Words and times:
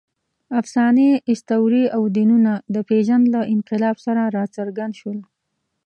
افسانې، 0.61 1.09
اسطورې 1.33 1.83
او 1.95 2.01
دینونه 2.15 2.51
د 2.73 2.77
پېژند 2.89 3.25
له 3.33 3.41
انقلاب 3.53 3.97
سره 4.05 4.21
راڅرګند 4.35 4.93
شول. 4.99 5.19